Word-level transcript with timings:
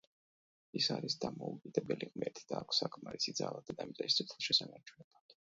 ის 0.79 0.87
არის 0.95 1.15
დამოუკიდებელი 1.25 2.07
ღმერთი 2.13 2.47
და 2.53 2.57
აქვს 2.61 2.81
საკმარისი 2.85 3.35
ძალა 3.43 3.61
დედამიწაზე 3.69 4.11
სიცოცხლის 4.17 4.51
შესანარჩუნებლად. 4.51 5.39